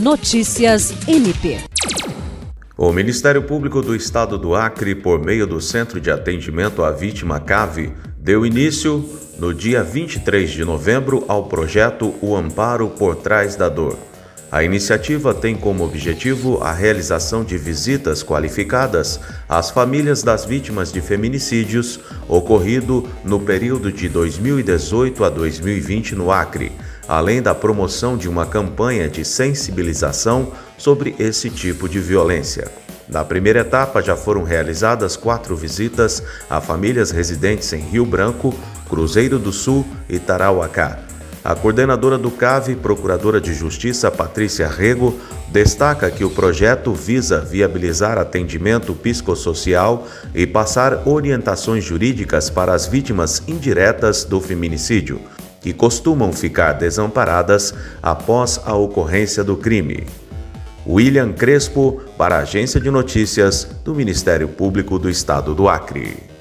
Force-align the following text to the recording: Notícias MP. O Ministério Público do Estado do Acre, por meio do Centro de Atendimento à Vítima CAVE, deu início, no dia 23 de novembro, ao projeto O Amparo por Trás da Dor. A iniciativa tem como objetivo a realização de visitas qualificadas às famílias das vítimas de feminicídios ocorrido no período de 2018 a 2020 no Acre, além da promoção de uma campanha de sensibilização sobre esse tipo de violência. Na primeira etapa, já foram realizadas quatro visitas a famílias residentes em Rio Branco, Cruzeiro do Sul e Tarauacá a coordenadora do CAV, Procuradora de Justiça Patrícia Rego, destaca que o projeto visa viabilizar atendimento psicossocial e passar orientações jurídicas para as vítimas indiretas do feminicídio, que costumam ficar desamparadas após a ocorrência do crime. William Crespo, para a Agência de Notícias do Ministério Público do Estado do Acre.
Notícias 0.00 0.94
MP. 1.08 1.58
O 2.76 2.92
Ministério 2.92 3.42
Público 3.42 3.82
do 3.82 3.96
Estado 3.96 4.38
do 4.38 4.54
Acre, 4.54 4.94
por 4.94 5.18
meio 5.18 5.44
do 5.44 5.60
Centro 5.60 6.00
de 6.00 6.08
Atendimento 6.08 6.84
à 6.84 6.92
Vítima 6.92 7.40
CAVE, 7.40 7.92
deu 8.16 8.46
início, 8.46 9.04
no 9.40 9.52
dia 9.52 9.82
23 9.82 10.50
de 10.50 10.64
novembro, 10.64 11.24
ao 11.26 11.46
projeto 11.48 12.14
O 12.22 12.36
Amparo 12.36 12.90
por 12.90 13.16
Trás 13.16 13.56
da 13.56 13.68
Dor. 13.68 13.98
A 14.50 14.64
iniciativa 14.64 15.34
tem 15.34 15.54
como 15.54 15.84
objetivo 15.84 16.62
a 16.62 16.72
realização 16.72 17.44
de 17.44 17.58
visitas 17.58 18.22
qualificadas 18.22 19.20
às 19.46 19.70
famílias 19.70 20.22
das 20.22 20.46
vítimas 20.46 20.90
de 20.90 21.02
feminicídios 21.02 22.00
ocorrido 22.26 23.06
no 23.22 23.38
período 23.38 23.92
de 23.92 24.08
2018 24.08 25.22
a 25.22 25.28
2020 25.28 26.14
no 26.14 26.32
Acre, 26.32 26.72
além 27.06 27.42
da 27.42 27.54
promoção 27.54 28.16
de 28.16 28.26
uma 28.26 28.46
campanha 28.46 29.06
de 29.06 29.22
sensibilização 29.22 30.50
sobre 30.78 31.14
esse 31.18 31.50
tipo 31.50 31.86
de 31.86 32.00
violência. 32.00 32.72
Na 33.06 33.26
primeira 33.26 33.60
etapa, 33.60 34.00
já 34.00 34.16
foram 34.16 34.44
realizadas 34.44 35.14
quatro 35.14 35.54
visitas 35.56 36.22
a 36.48 36.58
famílias 36.58 37.10
residentes 37.10 37.70
em 37.74 37.80
Rio 37.80 38.06
Branco, 38.06 38.54
Cruzeiro 38.88 39.38
do 39.38 39.52
Sul 39.52 39.86
e 40.08 40.18
Tarauacá 40.18 41.07
a 41.48 41.54
coordenadora 41.54 42.18
do 42.18 42.30
CAV, 42.30 42.76
Procuradora 42.76 43.40
de 43.40 43.54
Justiça 43.54 44.10
Patrícia 44.10 44.68
Rego, 44.68 45.18
destaca 45.50 46.10
que 46.10 46.22
o 46.22 46.28
projeto 46.28 46.92
visa 46.92 47.40
viabilizar 47.40 48.18
atendimento 48.18 48.94
psicossocial 48.94 50.06
e 50.34 50.46
passar 50.46 51.08
orientações 51.08 51.82
jurídicas 51.82 52.50
para 52.50 52.74
as 52.74 52.86
vítimas 52.86 53.42
indiretas 53.48 54.24
do 54.24 54.42
feminicídio, 54.42 55.22
que 55.58 55.72
costumam 55.72 56.34
ficar 56.34 56.74
desamparadas 56.74 57.72
após 58.02 58.60
a 58.66 58.74
ocorrência 58.74 59.42
do 59.42 59.56
crime. 59.56 60.06
William 60.86 61.32
Crespo, 61.32 62.02
para 62.18 62.36
a 62.36 62.40
Agência 62.40 62.78
de 62.78 62.90
Notícias 62.90 63.66
do 63.82 63.94
Ministério 63.94 64.48
Público 64.48 64.98
do 64.98 65.08
Estado 65.08 65.54
do 65.54 65.66
Acre. 65.66 66.37